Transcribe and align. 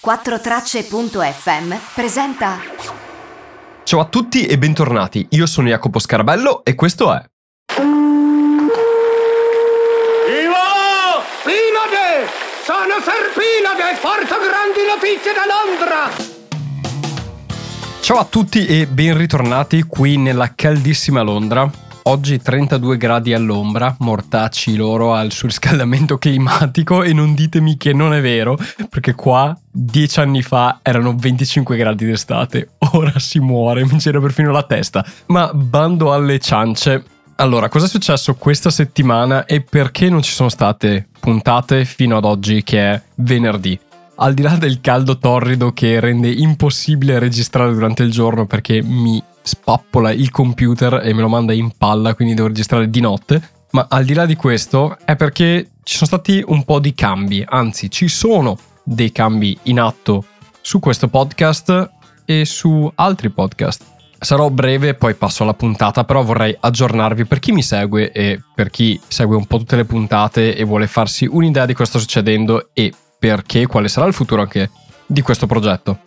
4tracce.fm 0.00 1.74
presenta 1.92 2.60
Ciao 3.82 3.98
a 3.98 4.04
tutti 4.04 4.46
e 4.46 4.56
bentornati, 4.56 5.26
io 5.30 5.44
sono 5.46 5.66
Jacopo 5.66 5.98
Scarabello 5.98 6.64
e 6.64 6.76
questo 6.76 7.12
è 7.12 7.20
Ivo! 7.76 8.14
Pinade! 11.42 12.28
Sono 12.64 13.00
Serpinade! 13.02 13.98
Porto 14.00 14.36
grandi 14.38 14.86
notizie 14.86 15.32
da 15.34 15.42
Londra! 15.48 16.36
Ciao 18.00 18.18
a 18.18 18.24
tutti 18.24 18.66
e 18.66 18.86
ben 18.86 19.16
ritornati 19.16 19.82
qui 19.82 20.16
nella 20.16 20.52
caldissima 20.54 21.22
Londra. 21.22 21.87
Oggi 22.08 22.40
32 22.40 22.96
gradi 22.96 23.34
all'ombra, 23.34 23.94
mortacci 23.98 24.76
loro 24.76 25.12
al 25.12 25.30
surriscaldamento 25.30 26.16
climatico 26.16 27.02
e 27.02 27.12
non 27.12 27.34
ditemi 27.34 27.76
che 27.76 27.92
non 27.92 28.14
è 28.14 28.22
vero, 28.22 28.56
perché 28.88 29.14
qua 29.14 29.54
10 29.70 30.20
anni 30.20 30.40
fa 30.40 30.78
erano 30.80 31.14
25 31.14 31.76
gradi 31.76 32.06
d'estate, 32.06 32.70
ora 32.92 33.18
si 33.18 33.40
muore, 33.40 33.84
mi 33.84 33.98
gira 33.98 34.20
perfino 34.20 34.50
la 34.50 34.62
testa. 34.62 35.04
Ma 35.26 35.52
bando 35.52 36.14
alle 36.14 36.38
ciance. 36.38 37.04
Allora, 37.36 37.68
cosa 37.68 37.84
è 37.84 37.88
successo 37.90 38.36
questa 38.36 38.70
settimana 38.70 39.44
e 39.44 39.60
perché 39.60 40.08
non 40.08 40.22
ci 40.22 40.32
sono 40.32 40.48
state 40.48 41.08
puntate 41.20 41.84
fino 41.84 42.16
ad 42.16 42.24
oggi 42.24 42.62
che 42.62 42.90
è 42.90 43.02
venerdì? 43.16 43.78
Al 44.14 44.32
di 44.32 44.40
là 44.40 44.56
del 44.56 44.80
caldo 44.80 45.18
torrido 45.18 45.74
che 45.74 46.00
rende 46.00 46.30
impossibile 46.30 47.18
registrare 47.18 47.70
durante 47.70 48.02
il 48.02 48.10
giorno 48.10 48.46
perché 48.46 48.82
mi 48.82 49.22
spappola 49.48 50.12
il 50.12 50.30
computer 50.30 51.00
e 51.02 51.12
me 51.12 51.22
lo 51.22 51.28
manda 51.28 51.52
in 51.52 51.72
palla, 51.76 52.14
quindi 52.14 52.34
devo 52.34 52.46
registrare 52.46 52.88
di 52.88 53.00
notte. 53.00 53.56
Ma 53.72 53.86
al 53.88 54.04
di 54.04 54.14
là 54.14 54.24
di 54.24 54.36
questo 54.36 54.96
è 55.04 55.16
perché 55.16 55.70
ci 55.82 55.96
sono 55.96 56.06
stati 56.06 56.42
un 56.46 56.64
po' 56.64 56.78
di 56.78 56.94
cambi, 56.94 57.44
anzi 57.46 57.90
ci 57.90 58.08
sono 58.08 58.56
dei 58.84 59.10
cambi 59.12 59.58
in 59.64 59.80
atto 59.80 60.24
su 60.60 60.78
questo 60.78 61.08
podcast 61.08 61.90
e 62.24 62.44
su 62.44 62.90
altri 62.94 63.30
podcast. 63.30 63.84
Sarò 64.20 64.50
breve, 64.50 64.94
poi 64.94 65.14
passo 65.14 65.42
alla 65.44 65.54
puntata, 65.54 66.04
però 66.04 66.22
vorrei 66.22 66.56
aggiornarvi 66.58 67.24
per 67.24 67.38
chi 67.38 67.52
mi 67.52 67.62
segue 67.62 68.10
e 68.10 68.40
per 68.54 68.68
chi 68.70 69.00
segue 69.06 69.36
un 69.36 69.46
po' 69.46 69.58
tutte 69.58 69.76
le 69.76 69.84
puntate 69.84 70.56
e 70.56 70.64
vuole 70.64 70.86
farsi 70.86 71.26
un'idea 71.26 71.66
di 71.66 71.72
cosa 71.72 71.90
sta 71.90 71.98
succedendo 71.98 72.70
e 72.72 72.92
perché, 73.18 73.66
quale 73.66 73.88
sarà 73.88 74.06
il 74.06 74.12
futuro 74.12 74.42
anche 74.42 74.70
di 75.06 75.22
questo 75.22 75.46
progetto. 75.46 76.00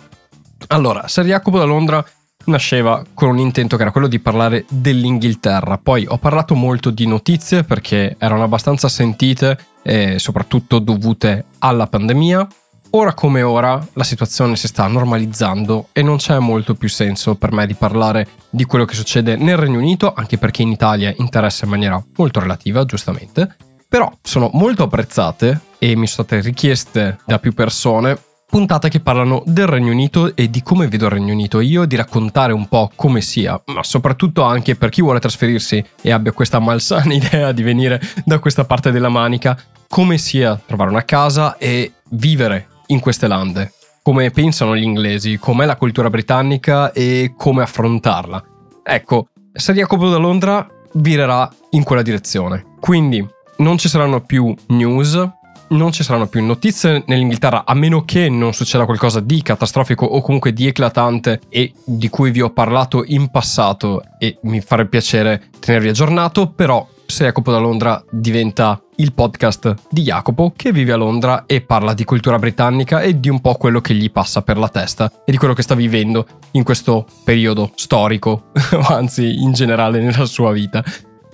Allora, 0.68 1.08
Ser 1.08 1.26
Jacopo 1.26 1.58
da 1.58 1.64
Londra 1.64 2.06
nasceva 2.46 3.04
con 3.14 3.30
un 3.30 3.38
intento 3.40 3.76
che 3.76 3.84
era 3.84 3.92
quello 3.92 4.08
di 4.08 4.20
parlare 4.20 4.66
dell'Inghilterra. 4.70 5.78
Poi 5.78 6.06
ho 6.08 6.18
parlato 6.18 6.56
molto 6.56 6.90
di 6.90 7.06
notizie 7.06 7.64
perché 7.64 8.16
erano 8.18 8.44
abbastanza 8.44 8.88
sentite 8.88 9.58
e 9.84 10.20
soprattutto 10.20 10.80
dovute 10.80 11.46
alla 11.60 11.88
pandemia. 11.88 12.48
Ora 12.94 13.14
come 13.14 13.42
ora 13.42 13.86
la 13.94 14.04
situazione 14.04 14.58
si 14.58 14.68
sta 14.68 14.86
normalizzando 14.88 15.88
e 15.94 16.02
non 16.02 16.18
c'è 16.18 16.40
molto 16.40 16.76
più 16.76 16.90
senso 16.90 17.36
per 17.36 17.54
me 17.54 17.66
di 17.66 17.74
parlare 17.74 18.28
di 18.50 18.66
quello 18.66 18.84
che 18.84 18.96
succede 18.96 19.38
nel 19.38 19.56
Regno 19.56 19.78
Unito, 19.78 20.14
anche 20.14 20.38
perché 20.38 20.62
in 20.62 20.72
Italia 20.72 21.14
interessa 21.18 21.64
in 21.64 21.72
maniera 21.72 22.04
molto 22.18 22.42
relativa, 22.42 22.84
giustamente. 22.84 23.56
Però 23.88 24.12
sono 24.22 24.50
molto 24.54 24.84
apprezzate 24.84 25.60
e 25.78 25.96
mi 25.96 26.08
sono 26.08 26.26
state 26.28 26.42
richieste 26.42 27.20
da 27.26 27.40
più 27.40 27.54
persone 27.54 28.18
puntate 28.52 28.90
che 28.90 29.00
parlano 29.00 29.44
del 29.46 29.66
Regno 29.66 29.94
Unito 29.94 30.36
e 30.36 30.50
di 30.50 30.62
come 30.62 30.90
vedo 30.90 31.06
il 31.06 31.12
Regno 31.12 31.32
Unito 31.32 31.62
io, 31.62 31.86
di 31.86 31.96
raccontare 31.96 32.52
un 32.52 32.68
po' 32.68 32.92
come 32.96 33.22
sia, 33.22 33.60
ma 33.68 33.82
soprattutto 33.82 34.44
anche 34.44 34.76
per 34.76 34.90
chi 34.90 35.02
vuole 35.02 35.22
trasferirsi 35.22 35.82
e 36.02 36.12
abbia 36.12 36.34
questa 36.34 36.60
malsana 36.60 37.14
idea 37.16 37.54
di 37.54 37.64
venire 37.64 38.02
da 38.26 38.40
questa 38.40 38.66
parte 38.66 38.92
della 38.92 39.08
manica, 39.08 39.58
come 39.88 40.18
sia 40.18 40.62
trovare 40.66 40.90
una 40.90 41.06
casa 41.06 41.58
e 41.58 41.94
vivere 42.10 42.68
in 42.88 43.00
queste 43.00 43.28
lande, 43.28 43.72
come 44.04 44.32
pensano 44.32 44.76
gli 44.76 44.84
inglesi, 44.84 45.38
com'è 45.38 45.66
la 45.66 45.78
cultura 45.78 46.10
britannica 46.10 46.92
e 46.92 47.34
come 47.38 47.62
affrontarla. 47.62 48.44
Ecco, 48.84 49.28
se 49.54 49.72
Jacopo 49.72 50.10
da 50.10 50.18
Londra 50.18 50.68
virerà 50.96 51.50
in 51.70 51.84
quella 51.84 52.02
direzione. 52.02 52.66
Quindi 52.82 53.26
non 53.60 53.78
ci 53.78 53.88
saranno 53.88 54.20
più 54.20 54.54
news, 54.68 55.26
non 55.72 55.92
ci 55.92 56.04
saranno 56.04 56.28
più 56.28 56.44
notizie 56.44 57.04
nell'Inghilterra 57.08 57.64
a 57.66 57.74
meno 57.74 58.04
che 58.04 58.30
non 58.30 58.54
succeda 58.54 58.86
qualcosa 58.86 59.20
di 59.20 59.42
catastrofico 59.42 60.06
o 60.06 60.22
comunque 60.22 60.54
di 60.54 60.68
eclatante 60.68 61.42
e 61.50 61.74
di 61.84 62.10
cui 62.10 62.32
vi 62.32 62.42
ho 62.42 62.52
parlato 62.52 63.04
in 63.06 63.30
passato 63.30 64.04
e 64.18 64.38
mi 64.44 64.62
farebbe 64.62 64.90
piacere 64.90 65.50
tenervi 65.60 65.90
aggiornato, 65.90 66.48
però 66.48 66.88
se 67.06 67.26
Jacopo 67.26 67.52
da 67.52 67.58
Londra 67.58 68.02
diventa 68.10 68.82
il 68.96 69.14
podcast 69.14 69.76
di 69.90 70.04
Jacopo 70.04 70.54
che 70.56 70.72
vive 70.72 70.94
a 70.94 70.96
Londra 70.96 71.46
e 71.46 71.62
parla 71.62 71.94
di 71.94 72.06
cultura 72.06 72.40
britannica 72.40 73.02
e 73.02 73.20
di 73.20 73.30
un 73.30 73.42
po' 73.42 73.56
quello 73.56 73.82
che 73.82 73.94
gli 73.94 74.12
passa 74.12 74.42
per 74.42 74.58
la 74.58 74.70
testa 74.70 75.12
e 75.26 75.32
di 75.32 75.38
quello 75.38 75.54
che 75.54 75.62
sta 75.62 75.76
vivendo 75.76 76.26
in 76.52 76.64
questo 76.64 77.06
periodo 77.24 77.72
storico, 77.76 78.52
anzi 78.88 79.42
in 79.42 79.52
generale 79.52 80.00
nella 80.00 80.26
sua 80.26 80.52
vita. 80.52 80.84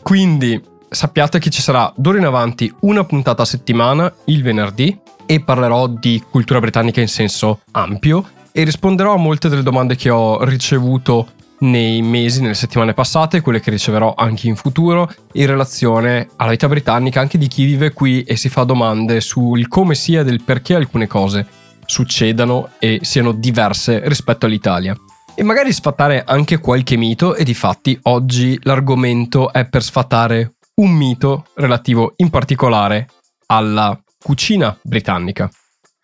Quindi 0.01 0.59
sappiate 0.89 1.39
che 1.39 1.49
ci 1.49 1.61
sarà 1.61 1.91
d'ora 1.95 2.17
in 2.17 2.25
avanti 2.25 2.73
una 2.81 3.03
puntata 3.03 3.43
a 3.43 3.45
settimana 3.45 4.11
il 4.25 4.41
venerdì 4.41 4.97
e 5.25 5.41
parlerò 5.41 5.87
di 5.87 6.23
cultura 6.29 6.59
britannica 6.59 7.01
in 7.01 7.07
senso 7.07 7.61
ampio 7.71 8.25
e 8.51 8.63
risponderò 8.63 9.13
a 9.13 9.17
molte 9.17 9.49
delle 9.49 9.63
domande 9.63 9.95
che 9.95 10.09
ho 10.09 10.43
ricevuto 10.43 11.27
nei 11.59 12.01
mesi, 12.01 12.41
nelle 12.41 12.53
settimane 12.53 12.93
passate, 12.93 13.41
quelle 13.41 13.59
che 13.59 13.71
riceverò 13.71 14.13
anche 14.15 14.47
in 14.47 14.55
futuro, 14.55 15.11
in 15.33 15.47
relazione 15.47 16.29
alla 16.35 16.51
vita 16.51 16.67
britannica, 16.67 17.19
anche 17.19 17.37
di 17.37 17.47
chi 17.47 17.65
vive 17.65 17.93
qui 17.93 18.23
e 18.23 18.35
si 18.35 18.49
fa 18.49 18.63
domande 18.63 19.21
sul 19.21 19.67
come 19.67 19.95
sia 19.95 20.21
e 20.21 20.23
del 20.23 20.43
perché 20.43 20.75
alcune 20.75 21.07
cose 21.07 21.45
succedano 21.85 22.69
e 22.79 22.99
siano 23.01 23.31
diverse 23.31 24.01
rispetto 24.07 24.45
all'Italia. 24.45 24.95
E 25.35 25.43
magari 25.43 25.71
sfatare 25.71 26.23
anche 26.25 26.57
qualche 26.57 26.97
mito 26.97 27.35
e 27.35 27.43
di 27.43 27.53
fatti 27.53 27.97
oggi 28.03 28.59
l'argomento 28.63 29.53
è 29.53 29.65
per 29.67 29.83
sfatare 29.83 30.53
un 30.79 30.91
mito 30.91 31.47
relativo 31.55 32.13
in 32.17 32.29
particolare 32.29 33.07
alla 33.47 33.99
cucina 34.23 34.77
britannica. 34.83 35.49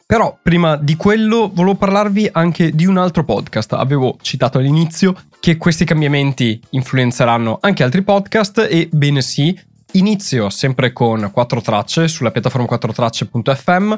Però 0.06 0.38
prima 0.42 0.76
di 0.76 0.96
quello 0.96 1.50
volevo 1.54 1.76
parlarvi 1.76 2.30
anche 2.32 2.72
di 2.72 2.86
un 2.86 2.98
altro 2.98 3.24
podcast. 3.24 3.74
Avevo 3.74 4.18
citato 4.22 4.58
all'inizio 4.58 5.16
che 5.40 5.58
questi 5.58 5.86
cambiamenti 5.86 6.62
influenzeranno 6.72 7.58
anche 7.62 7.84
altri 7.84 8.04
podcast 8.04 8.68
e 8.70 8.90
bene 8.92 9.22
sì, 9.22 9.58
inizio 9.94 10.50
sempre 10.50 10.92
con 10.94 11.30
4 11.34 11.62
tracce 11.62 12.08
sulla 12.08 12.32
piattaforma 12.32 12.68
4tracce.fm, 12.70 13.96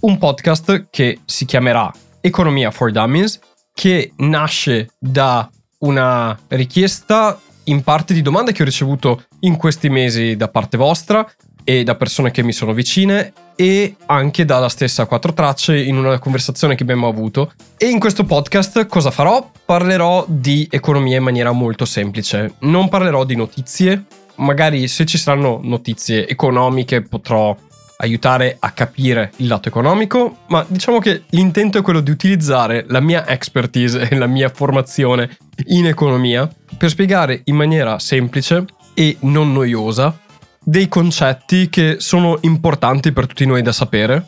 un 0.00 0.18
podcast 0.18 0.88
che 0.90 1.20
si 1.24 1.44
chiamerà 1.44 1.90
Economia 2.20 2.70
for 2.70 2.90
Dummies, 2.90 3.38
che 3.72 4.12
nasce 4.16 4.90
da 4.98 5.48
una 5.78 6.38
richiesta 6.48 7.38
in 7.66 7.82
parte 7.82 8.14
di 8.14 8.22
domande 8.22 8.52
che 8.52 8.62
ho 8.62 8.64
ricevuto 8.64 9.24
in 9.40 9.56
questi 9.56 9.88
mesi 9.88 10.36
da 10.36 10.48
parte 10.48 10.76
vostra 10.76 11.28
e 11.64 11.82
da 11.82 11.96
persone 11.96 12.30
che 12.30 12.42
mi 12.42 12.52
sono 12.52 12.72
vicine 12.72 13.32
e 13.56 13.96
anche 14.06 14.44
dalla 14.44 14.68
stessa 14.68 15.06
quattro 15.06 15.32
tracce 15.32 15.76
in 15.76 15.96
una 15.96 16.18
conversazione 16.18 16.76
che 16.76 16.84
abbiamo 16.84 17.08
avuto. 17.08 17.52
E 17.76 17.88
in 17.88 17.98
questo 17.98 18.24
podcast 18.24 18.86
cosa 18.86 19.10
farò? 19.10 19.50
Parlerò 19.64 20.24
di 20.28 20.68
economia 20.70 21.16
in 21.16 21.24
maniera 21.24 21.50
molto 21.50 21.84
semplice. 21.84 22.54
Non 22.60 22.88
parlerò 22.88 23.24
di 23.24 23.34
notizie, 23.34 24.04
magari 24.36 24.86
se 24.86 25.04
ci 25.06 25.18
saranno 25.18 25.58
notizie 25.62 26.28
economiche 26.28 27.02
potrò 27.02 27.56
aiutare 27.98 28.56
a 28.58 28.70
capire 28.72 29.32
il 29.36 29.46
lato 29.46 29.68
economico, 29.68 30.38
ma 30.48 30.64
diciamo 30.68 30.98
che 30.98 31.22
l'intento 31.30 31.78
è 31.78 31.82
quello 31.82 32.00
di 32.00 32.10
utilizzare 32.10 32.84
la 32.88 33.00
mia 33.00 33.26
expertise 33.26 34.08
e 34.08 34.16
la 34.16 34.26
mia 34.26 34.48
formazione 34.48 35.36
in 35.66 35.86
economia 35.86 36.48
per 36.76 36.90
spiegare 36.90 37.42
in 37.44 37.56
maniera 37.56 37.98
semplice 37.98 38.64
e 38.94 39.16
non 39.20 39.52
noiosa 39.52 40.18
dei 40.62 40.88
concetti 40.88 41.68
che 41.68 41.96
sono 42.00 42.38
importanti 42.40 43.12
per 43.12 43.26
tutti 43.26 43.46
noi 43.46 43.62
da 43.62 43.72
sapere, 43.72 44.26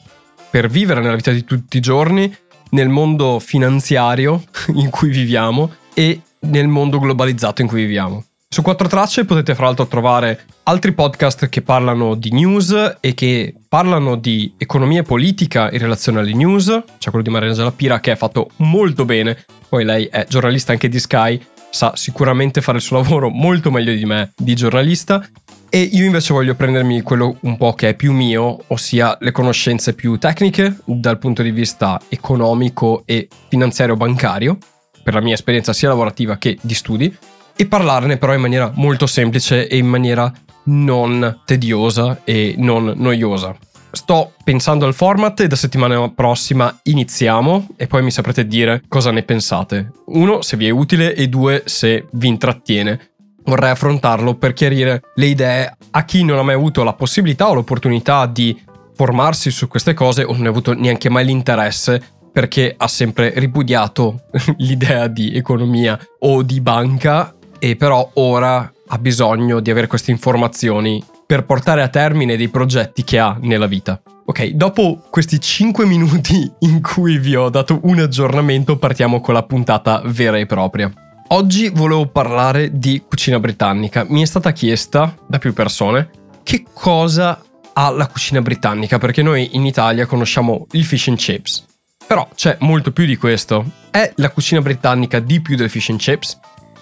per 0.51 0.69
vivere 0.69 1.01
nella 1.01 1.17
vita 1.17 1.33
di 1.33 1.45
tutti 1.45 1.79
i 1.79 1.81
giorni, 1.81 2.33
nel 2.71 2.89
mondo 2.89 3.39
finanziario 3.41 4.45
in 4.75 4.89
cui 4.91 5.09
viviamo 5.09 5.73
e 5.95 6.21
nel 6.41 6.69
mondo 6.69 7.01
globalizzato 7.01 7.63
in 7.63 7.69
cui 7.69 7.83
viviamo. 7.83 8.25
Su 8.51 8.63
quattro 8.63 8.89
tracce 8.89 9.27
potete 9.27 9.55
fra 9.55 9.67
l'altro 9.67 9.87
trovare 9.87 10.47
altri 10.63 10.93
podcast 10.93 11.51
che 11.51 11.61
parlano 11.61 12.15
di 12.15 12.33
news 12.33 12.97
e 12.99 13.13
che 13.13 13.55
parlano 13.69 14.17
di 14.17 14.55
economia 14.57 15.01
e 15.01 15.03
politica 15.03 15.71
in 15.71 15.79
relazione 15.79 16.21
alle 16.21 16.33
news. 16.33 16.67
C'è 16.99 17.11
quello 17.11 17.23
di 17.23 17.31
Mariangela 17.31 17.71
Pira 17.73 18.01
che 18.01 18.13
è 18.13 18.17
fatto 18.17 18.49
molto 18.57 19.05
bene, 19.05 19.45
poi 19.69 19.85
lei 19.85 20.07
è 20.07 20.25
giornalista 20.27 20.73
anche 20.73 20.89
di 20.89 20.99
Sky, 20.99 21.39
sa 21.69 21.93
sicuramente 21.95 22.63
fare 22.63 22.79
il 22.79 22.83
suo 22.83 22.97
lavoro 22.97 23.29
molto 23.29 23.71
meglio 23.71 23.93
di 23.93 24.07
me 24.07 24.33
di 24.35 24.57
giornalista. 24.57 25.23
E 25.69 25.83
io 25.83 26.07
invece 26.07 26.33
voglio 26.33 26.55
prendermi 26.55 27.03
quello 27.03 27.37
un 27.41 27.59
po' 27.59 27.75
che 27.75 27.91
è 27.91 27.95
più 27.95 28.15
mio, 28.15 28.65
ossia 28.69 29.19
le 29.21 29.31
conoscenze 29.31 29.93
più 29.93 30.17
tecniche 30.17 30.79
dal 30.87 31.19
punto 31.19 31.43
di 31.43 31.51
vista 31.51 32.01
economico 32.09 33.03
e 33.05 33.29
finanziario 33.49 33.95
bancario, 33.95 34.57
per 35.03 35.13
la 35.13 35.21
mia 35.21 35.35
esperienza 35.35 35.75
sia 35.75 35.89
lavorativa 35.89 36.39
che 36.39 36.57
di 36.63 36.73
studi, 36.73 37.15
e 37.61 37.67
parlarne 37.67 38.19
però 38.19 38.35
in 38.35 38.41
maniera 38.41 38.71
molto 38.77 39.09
semplice 39.09 39.67
e 39.67 39.79
in 39.79 39.89
maniera 39.89 40.33
non 40.67 41.41
tediosa 41.45 42.21
e 42.23 42.55
non 42.57 42.93
noiosa. 42.95 43.57
sto 43.91 44.35
pensando 44.45 44.87
al 44.87 44.95
format 44.95 45.41
e 45.41 45.49
da 45.49 45.57
settimana 45.57 46.09
prossima 46.11 46.79
iniziamo 46.85 47.71
e 47.77 47.89
poi 47.89 48.03
mi 48.05 48.13
saprete 48.13 48.47
dire 48.47 48.83
cosa 48.87 49.11
ne 49.11 49.25
pensate. 49.25 49.91
Uno, 50.07 50.41
se 50.41 50.57
vi 50.57 50.69
è 50.69 50.71
utile 50.71 51.17
e 51.17 51.29
due, 51.29 51.63
se 51.65 52.07
vi 52.13 52.29
intrattiene. 52.29 53.15
Vorrei 53.45 53.71
affrontarlo 53.71 54.37
per 54.37 54.53
chiarire 54.53 55.03
le 55.17 55.27
idee 55.27 55.77
a 55.91 56.05
chi 56.05 56.23
non 56.23 56.39
ha 56.39 56.43
mai 56.43 56.55
avuto 56.55 56.85
la 56.85 56.93
possibilità 56.93 57.49
o 57.49 57.55
l'opportunità 57.55 58.27
di 58.27 58.57
formarsi 58.95 59.51
su 59.51 59.67
queste 59.67 59.95
cose 59.95 60.23
o 60.23 60.33
non 60.33 60.47
ha 60.47 60.51
avuto 60.51 60.75
neanche 60.75 61.09
mai 61.09 61.25
l'interesse 61.25 62.01
perché 62.31 62.73
ha 62.77 62.87
sempre 62.87 63.33
ripudiato 63.35 64.27
l'idea 64.59 65.09
di 65.09 65.35
economia 65.35 65.99
o 66.21 66.43
di 66.43 66.61
banca 66.61 67.33
e 67.59 67.77
però 67.77 68.11
ora 68.15 68.73
ha 68.89 68.99
bisogno 68.99 69.61
di 69.61 69.71
avere 69.71 69.87
queste 69.87 70.11
informazioni 70.11 71.03
per 71.27 71.45
portare 71.45 71.83
a 71.83 71.89
termine 71.89 72.37
dei 72.37 72.49
progetti 72.49 73.05
che 73.05 73.19
ha 73.19 73.37
nella 73.41 73.67
vita. 73.67 74.01
Ok, 74.25 74.49
dopo 74.49 75.03
questi 75.11 75.41
5 75.41 75.87
minuti 75.87 76.51
in 76.61 76.83
cui 76.83 77.19
vi 77.19 77.35
ho 77.35 77.49
dato 77.49 77.81
un 77.83 77.99
aggiornamento, 77.99 78.77
partiamo 78.77 79.21
con 79.21 79.35
la 79.35 79.43
puntata 79.43 80.03
vera 80.05 80.39
e 80.39 80.47
propria. 80.47 80.93
Oggi 81.29 81.69
volevo 81.69 82.07
parlare 82.07 82.79
di 82.79 83.03
cucina 83.07 83.39
britannica. 83.39 84.05
Mi 84.09 84.23
è 84.23 84.25
stata 84.25 84.53
chiesta 84.53 85.15
da 85.27 85.39
più 85.39 85.53
persone 85.53 86.11
che 86.43 86.65
cosa 86.73 87.43
ha 87.75 87.91
la 87.91 88.07
cucina 88.07 88.41
britannica, 88.41 88.99
perché 88.99 89.23
noi 89.23 89.51
in 89.53 89.67
Italia 89.67 90.07
conosciamo 90.07 90.67
il 90.73 90.85
fish 90.85 91.09
and 91.09 91.19
chips. 91.19 91.67
Però 92.07 92.27
c'è 92.35 92.57
molto 92.61 92.91
più 92.91 93.05
di 93.05 93.17
questo. 93.17 93.65
È 93.91 94.13
la 94.17 94.31
cucina 94.31 94.63
britannica 94.63 95.21
di 95.21 95.41
più 95.41 95.57
del 95.57 95.69
fish 95.69 95.91
and 95.91 95.99
chips? 95.99 96.39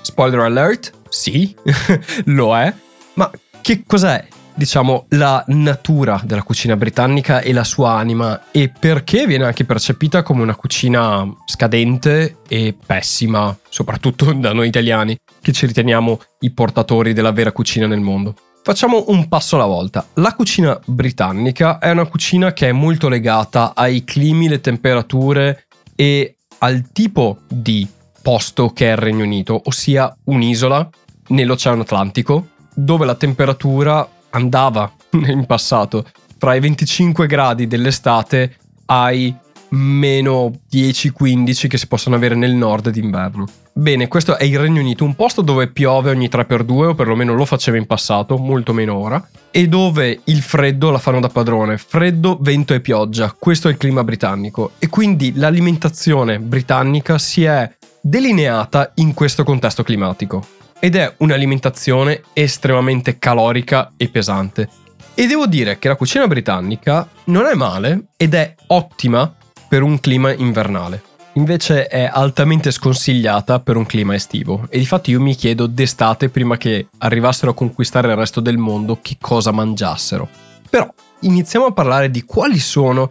Spoiler 0.06 0.38
alert, 0.38 0.93
sì, 1.08 1.53
lo 2.26 2.56
è. 2.56 2.73
Ma 3.14 3.29
che 3.61 3.82
cos'è, 3.85 4.25
diciamo, 4.55 5.06
la 5.11 5.43
natura 5.49 6.23
della 6.25 6.44
cucina 6.44 6.76
britannica 6.76 7.41
e 7.41 7.53
la 7.53 7.64
sua 7.64 7.94
anima 7.94 8.53
e 8.53 8.69
perché 8.69 9.26
viene 9.26 9.47
anche 9.47 9.64
percepita 9.64 10.23
come 10.23 10.43
una 10.43 10.55
cucina 10.55 11.29
scadente 11.44 12.37
e 12.47 12.76
pessima, 12.87 13.58
soprattutto 13.69 14.31
da 14.38 14.53
noi 14.53 14.69
italiani, 14.69 15.19
che 15.43 15.50
ci 15.50 15.67
riteniamo 15.67 16.20
i 16.41 16.53
portatori 16.53 17.12
della 17.12 17.32
vera 17.32 17.50
cucina 17.50 17.88
nel 17.88 17.99
mondo. 17.99 18.37
Facciamo 18.62 19.06
un 19.08 19.26
passo 19.26 19.56
alla 19.56 19.67
volta. 19.67 20.06
La 20.14 20.35
cucina 20.35 20.79
britannica 20.85 21.79
è 21.79 21.91
una 21.91 22.06
cucina 22.06 22.53
che 22.53 22.69
è 22.69 22.73
molto 22.73 23.08
legata 23.08 23.73
ai 23.75 24.05
climi, 24.05 24.49
le 24.49 24.61
temperature 24.61 25.67
e 25.97 26.37
al 26.58 26.93
tipo 26.93 27.38
di 27.49 27.94
posto 28.26 28.70
che 28.70 28.88
è 28.88 28.90
il 28.90 28.96
Regno 28.96 29.23
Unito, 29.23 29.62
ossia 29.67 30.12
un'isola 30.25 30.90
nell'Oceano 31.28 31.82
Atlantico, 31.82 32.49
dove 32.75 33.06
la 33.06 33.14
temperatura 33.14 34.08
andava 34.31 34.93
in 35.28 35.46
passato 35.46 36.05
tra 36.37 36.56
i 36.56 36.58
25 36.58 37.28
gradi 37.28 37.69
dell'estate 37.69 38.56
ai 38.87 39.32
meno 39.69 40.50
10-15 40.73 41.69
che 41.69 41.78
si 41.78 41.87
possono 41.87 42.17
avere 42.17 42.34
nel 42.34 42.55
nord 42.55 42.90
d'inverno. 42.90 43.46
Bene, 43.73 44.08
questo 44.08 44.37
è 44.38 44.44
il 44.44 44.58
Regno 44.58 44.81
Unito, 44.81 45.05
un 45.05 45.14
posto 45.14 45.43
dove 45.43 45.69
piove 45.69 46.11
ogni 46.11 46.29
3x2 46.29 46.84
o 46.84 46.94
perlomeno 46.94 47.32
lo 47.34 47.44
faceva 47.44 47.76
in 47.76 47.87
passato, 47.87 48.38
molto 48.38 48.72
meno 48.72 48.96
ora, 48.96 49.25
e 49.50 49.69
dove 49.69 50.20
il 50.25 50.40
freddo 50.40 50.90
la 50.90 50.99
fanno 50.99 51.20
da 51.20 51.29
padrone, 51.29 51.76
freddo, 51.76 52.38
vento 52.40 52.75
e 52.75 52.81
pioggia, 52.81 53.37
questo 53.38 53.69
è 53.69 53.70
il 53.70 53.76
clima 53.76 54.02
britannico 54.02 54.72
e 54.79 54.88
quindi 54.88 55.34
l'alimentazione 55.34 56.38
britannica 56.40 57.19
si 57.19 57.44
è 57.44 57.75
delineata 58.08 58.93
in 58.97 59.14
questo 59.14 59.43
contesto 59.43 59.82
climatico 59.82 60.47
ed 60.79 60.94
è 60.94 61.12
un'alimentazione 61.19 62.23
estremamente 62.35 63.19
calorica 63.19 63.94
e 63.97 64.08
pesante. 64.08 64.69
E 65.12 65.26
devo 65.26 65.47
dire 65.47 65.81
che 65.81 65.88
la 65.88 65.97
cucina 65.97 66.29
britannica 66.29 67.08
non 67.25 67.47
è 67.47 67.55
male 67.55 68.05
ed 68.17 68.35
è 68.35 68.55
ottima 68.69 69.35
per 69.69 69.82
un 69.82 69.99
clima 69.99 70.32
invernale. 70.32 71.03
Invece 71.32 71.88
è 71.88 72.08
altamente 72.11 72.70
sconsigliata 72.70 73.58
per 73.58 73.76
un 73.76 73.87
clima 73.87 74.14
estivo 74.14 74.67
e 74.70 74.79
difatti 74.79 75.11
io 75.11 75.20
mi 75.20 75.35
chiedo 75.35 75.67
d'estate 75.67 76.29
prima 76.29 76.56
che 76.56 76.87
arrivassero 76.99 77.50
a 77.50 77.55
conquistare 77.55 78.11
il 78.11 78.17
resto 78.17 78.41
del 78.41 78.56
mondo 78.56 79.00
che 79.03 79.17
cosa 79.20 79.50
mangiassero. 79.50 80.29
Però 80.70 80.88
iniziamo 81.20 81.67
a 81.67 81.73
parlare 81.73 82.11
di 82.12 82.23
quali 82.23 82.61
sono 82.61 83.11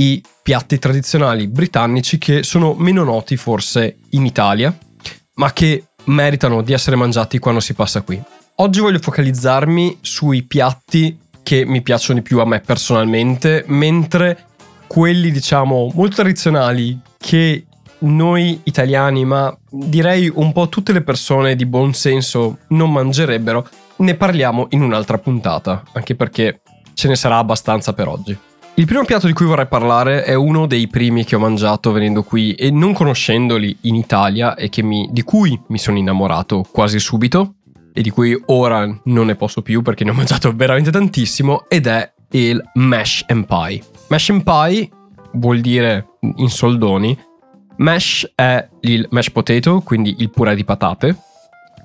i 0.00 0.22
piatti 0.42 0.78
tradizionali 0.78 1.46
britannici 1.46 2.16
che 2.16 2.42
sono 2.42 2.74
meno 2.74 3.04
noti 3.04 3.36
forse 3.36 3.98
in 4.10 4.24
Italia, 4.24 4.76
ma 5.34 5.52
che 5.52 5.84
meritano 6.04 6.62
di 6.62 6.72
essere 6.72 6.96
mangiati 6.96 7.38
quando 7.38 7.60
si 7.60 7.74
passa 7.74 8.00
qui. 8.00 8.20
Oggi 8.56 8.80
voglio 8.80 8.98
focalizzarmi 8.98 9.98
sui 10.00 10.42
piatti 10.42 11.18
che 11.42 11.64
mi 11.66 11.82
piacciono 11.82 12.20
di 12.20 12.24
più 12.24 12.40
a 12.40 12.46
me 12.46 12.60
personalmente, 12.60 13.64
mentre 13.68 14.46
quelli 14.86 15.30
diciamo 15.30 15.90
molto 15.94 16.16
tradizionali 16.16 16.98
che 17.18 17.66
noi 18.00 18.60
italiani, 18.64 19.26
ma 19.26 19.54
direi 19.70 20.30
un 20.34 20.52
po' 20.52 20.70
tutte 20.70 20.92
le 20.92 21.02
persone 21.02 21.56
di 21.56 21.66
buon 21.66 21.92
senso 21.92 22.58
non 22.68 22.90
mangerebbero, 22.90 23.68
ne 23.96 24.14
parliamo 24.14 24.68
in 24.70 24.80
un'altra 24.80 25.18
puntata, 25.18 25.82
anche 25.92 26.14
perché 26.14 26.62
ce 26.94 27.08
ne 27.08 27.16
sarà 27.16 27.36
abbastanza 27.36 27.92
per 27.92 28.08
oggi. 28.08 28.38
Il 28.80 28.86
primo 28.86 29.04
piatto 29.04 29.26
di 29.26 29.34
cui 29.34 29.44
vorrei 29.44 29.66
parlare 29.66 30.24
è 30.24 30.32
uno 30.32 30.64
dei 30.64 30.88
primi 30.88 31.26
che 31.26 31.36
ho 31.36 31.38
mangiato 31.38 31.92
venendo 31.92 32.22
qui 32.22 32.54
e 32.54 32.70
non 32.70 32.94
conoscendoli 32.94 33.76
in 33.82 33.94
Italia 33.94 34.54
e 34.54 34.70
mi, 34.82 35.06
di 35.12 35.22
cui 35.22 35.60
mi 35.66 35.76
sono 35.76 35.98
innamorato 35.98 36.64
quasi 36.72 36.98
subito 36.98 37.56
e 37.92 38.00
di 38.00 38.08
cui 38.08 38.34
ora 38.46 38.86
non 39.04 39.26
ne 39.26 39.34
posso 39.34 39.60
più 39.60 39.82
perché 39.82 40.02
ne 40.02 40.12
ho 40.12 40.14
mangiato 40.14 40.56
veramente 40.56 40.90
tantissimo 40.90 41.66
ed 41.68 41.88
è 41.88 42.10
il 42.30 42.58
mash 42.72 43.22
and 43.28 43.44
pie. 43.44 43.82
Mash 44.08 44.30
and 44.30 44.44
pie 44.44 44.88
vuol 45.32 45.60
dire 45.60 46.12
in 46.36 46.48
soldoni 46.48 47.18
mash 47.76 48.32
è 48.34 48.66
il 48.80 49.06
mash 49.10 49.30
potato, 49.30 49.82
quindi 49.82 50.14
il 50.20 50.30
purè 50.30 50.54
di 50.54 50.64
patate 50.64 51.16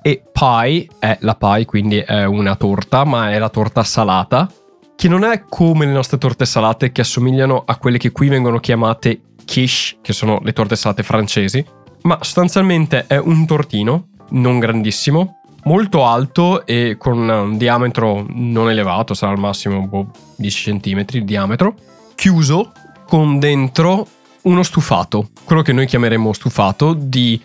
e 0.00 0.22
pie 0.32 0.88
è 0.98 1.18
la 1.20 1.34
pie, 1.34 1.66
quindi 1.66 1.98
è 1.98 2.24
una 2.24 2.56
torta, 2.56 3.04
ma 3.04 3.32
è 3.32 3.38
la 3.38 3.50
torta 3.50 3.84
salata 3.84 4.50
che 4.96 5.08
non 5.08 5.24
è 5.24 5.44
come 5.48 5.86
le 5.86 5.92
nostre 5.92 6.18
torte 6.18 6.46
salate 6.46 6.90
che 6.90 7.02
assomigliano 7.02 7.62
a 7.64 7.76
quelle 7.76 7.98
che 7.98 8.10
qui 8.10 8.28
vengono 8.28 8.58
chiamate 8.58 9.20
quiche, 9.44 9.98
che 10.02 10.12
sono 10.12 10.40
le 10.42 10.52
torte 10.52 10.74
salate 10.74 11.02
francesi, 11.02 11.64
ma 12.02 12.18
sostanzialmente 12.22 13.04
è 13.06 13.18
un 13.18 13.46
tortino, 13.46 14.08
non 14.30 14.58
grandissimo, 14.58 15.40
molto 15.64 16.04
alto 16.04 16.64
e 16.66 16.96
con 16.98 17.18
un 17.28 17.56
diametro 17.58 18.24
non 18.28 18.70
elevato, 18.70 19.14
sarà 19.14 19.32
al 19.32 19.38
massimo 19.38 19.86
boh, 19.86 20.10
10 20.36 20.80
cm 20.80 21.04
di 21.04 21.24
diametro, 21.24 21.74
chiuso 22.14 22.72
con 23.06 23.38
dentro 23.38 24.06
uno 24.42 24.62
stufato, 24.62 25.28
quello 25.44 25.62
che 25.62 25.72
noi 25.72 25.86
chiameremo 25.86 26.32
stufato. 26.32 26.94
Di 26.94 27.40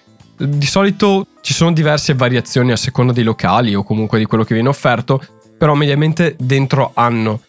di 0.46 0.65
solito 0.65 1.27
ci 1.41 1.53
sono 1.53 1.72
diverse 1.72 2.13
variazioni 2.13 2.72
a 2.72 2.75
seconda 2.75 3.13
dei 3.13 3.24
locali 3.24 3.75
o 3.75 3.84
comunque 3.84 4.17
di 4.17 4.25
quello 4.25 4.43
che 4.43 4.53
viene 4.53 4.70
offerto, 4.70 5.24
però 5.62 5.75
mediamente 5.75 6.36
dentro 6.39 6.89
hanno 6.96 7.39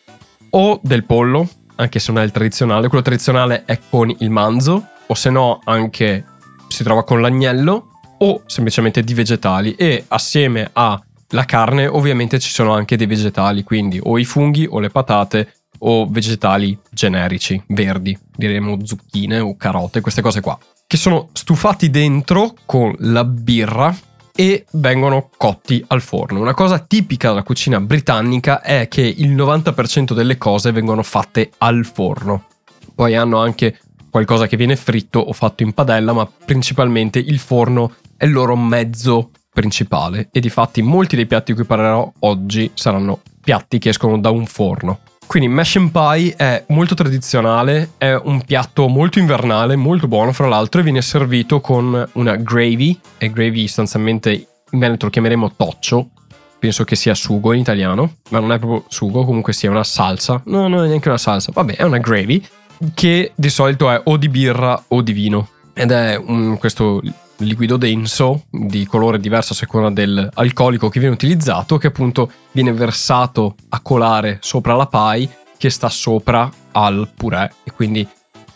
o 0.51 0.79
del 0.83 1.05
pollo, 1.05 1.49
anche 1.77 1.99
se 1.99 2.13
non 2.13 2.21
è 2.21 2.25
il 2.27 2.31
tradizionale, 2.31 2.89
quello 2.89 3.03
tradizionale 3.03 3.65
è 3.65 3.79
con 3.89 4.15
il 4.19 4.29
manzo, 4.29 4.89
o 5.07 5.15
se 5.15 5.31
no 5.31 5.61
anche 5.65 6.23
si 6.69 6.83
trova 6.83 7.05
con 7.05 7.23
l'agnello, 7.23 8.01
o 8.19 8.43
semplicemente 8.45 9.03
di 9.03 9.15
vegetali 9.15 9.75
e 9.77 10.05
assieme 10.09 10.69
alla 10.75 11.45
carne 11.47 11.87
ovviamente 11.87 12.39
ci 12.39 12.51
sono 12.51 12.75
anche 12.75 12.99
dei 12.99 13.07
vegetali, 13.07 13.63
quindi 13.63 13.99
o 14.03 14.19
i 14.19 14.27
funghi 14.27 14.67
o 14.69 14.79
le 14.79 14.91
patate 14.91 15.55
o 15.79 16.07
vegetali 16.07 16.79
generici, 16.91 17.63
verdi, 17.69 18.15
diremo 18.37 18.85
zucchine 18.85 19.39
o 19.39 19.57
carote, 19.57 20.03
queste 20.03 20.21
cose 20.21 20.43
qua, 20.43 20.59
che 20.87 20.99
sono 20.99 21.31
stufati 21.33 21.89
dentro 21.89 22.57
con 22.67 22.95
la 22.99 23.25
birra 23.25 23.97
e 24.35 24.65
vengono 24.73 25.31
cotti 25.37 25.85
al 25.89 26.01
forno. 26.01 26.41
Una 26.41 26.55
cosa 26.55 26.79
tipica 26.79 27.29
della 27.29 27.43
cucina 27.43 27.81
britannica 27.81 28.61
è 28.61 28.89
che 28.89 29.03
il 29.03 29.35
90% 29.35 30.15
delle 30.15 30.39
cose 30.39 30.73
vengono 30.73 31.03
fatte 31.03 31.51
al 31.59 31.85
forno. 31.85 32.47
Poi 32.95 33.15
hanno 33.15 33.39
anche 33.39 33.79
qualcosa 34.11 34.47
che 34.47 34.57
viene 34.57 34.77
fritto 34.77 35.21
o 35.21 35.33
fatto 35.33 35.63
in 35.63 35.73
padella, 35.73 36.13
ma 36.13 36.27
principalmente 36.45 37.19
il 37.19 37.39
forno 37.39 37.95
è 38.17 38.25
il 38.25 38.33
loro 38.33 38.57
mezzo 38.57 39.31
principale 39.53 40.29
e 40.33 40.41
di 40.41 40.49
fatti 40.49 40.83
molti 40.83 41.17
dei 41.17 41.27
piatti 41.27 41.53
di 41.53 41.59
cui 41.59 41.67
parlerò 41.67 42.11
oggi 42.21 42.71
saranno 42.75 43.21
piatti 43.43 43.79
che 43.79 43.91
escono 43.91 44.19
da 44.19 44.31
un 44.31 44.47
forno. 44.47 45.01
Quindi 45.33 45.49
mash 45.49 45.77
and 45.77 45.91
pie 45.93 46.35
è 46.37 46.63
molto 46.69 46.95
tradizionale, 46.95 47.93
è 47.97 48.13
un 48.13 48.43
piatto 48.45 48.87
molto 48.89 49.19
invernale, 49.19 49.77
molto 49.77 50.07
buono 50.07 50.35
fra 50.35 50.47
l'altro 50.47 50.79
e 50.79 50.85
viene 50.85 51.01
servito 51.01 51.63
con 51.63 52.07
una 52.13 52.37
gravy, 52.37 53.01
e 53.17 53.31
gravy 53.31 53.67
sostanzialmente 53.67 54.31
in 54.31 54.79
Veneto 54.79 55.07
lo 55.07 55.11
chiameremo 55.11 55.55
toccio, 55.57 56.11
penso 56.59 56.85
che 56.85 56.97
sia 56.97 57.15
sugo 57.15 57.55
in 57.55 57.61
italiano, 57.61 58.17
ma 58.29 58.41
non 58.41 58.53
è 58.53 58.59
proprio 58.59 58.85
sugo, 58.89 59.25
comunque 59.25 59.55
sia 59.55 59.71
una 59.71 59.85
salsa, 59.85 60.43
no, 60.45 60.69
non 60.69 60.85
è 60.85 60.89
neanche 60.89 61.09
una 61.09 61.17
salsa, 61.17 61.51
vabbè, 61.51 61.77
è 61.77 61.83
una 61.85 61.97
gravy 61.97 62.45
che 62.93 63.33
di 63.35 63.49
solito 63.49 63.91
è 63.91 64.03
o 64.05 64.19
di 64.19 64.29
birra 64.29 64.85
o 64.89 65.01
di 65.01 65.13
vino. 65.15 65.49
Ed 65.73 65.93
è 65.93 66.15
un, 66.15 66.59
questo 66.59 67.01
liquido 67.39 67.77
denso 67.77 68.45
di 68.51 68.87
colore 68.87 69.19
diverso 69.19 69.53
a 69.53 69.57
seconda 69.57 69.91
dell'alcolico 69.91 70.89
che 70.89 71.01
viene 71.01 71.15
utilizzato, 71.15 71.79
che 71.79 71.89
appunto 71.89 72.31
viene 72.53 72.73
versato 72.73 73.57
a 73.71 73.81
colare 73.81 74.39
sopra 74.41 74.75
la 74.75 74.87
pie, 74.87 75.29
che 75.57 75.71
sta 75.71 75.89
sopra 75.89 76.51
al 76.73 77.09
purè. 77.15 77.51
E 77.65 77.73
quindi 77.73 78.07